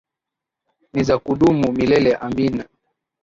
Nizakudumu 0.93 1.67
milele 1.77 2.11
amina. 2.25 2.63